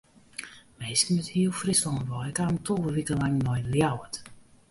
Minsken 0.77 1.17
út 1.21 1.29
heel 1.35 1.51
Fryslân 1.59 1.99
wei 2.11 2.31
kamen 2.37 2.63
tolve 2.65 2.89
wiken 2.95 3.19
lang 3.21 3.37
nei 3.45 3.61
Ljouwert. 3.71 4.15